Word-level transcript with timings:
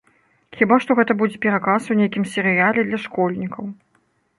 Хіба 0.61 0.75
што 0.85 0.97
гэта 1.01 1.17
будзе 1.21 1.37
пераказ 1.45 1.81
у 1.93 2.01
нейкім 2.03 2.29
серыяле 2.33 2.81
для 2.93 3.05
школьнікаў. 3.09 3.75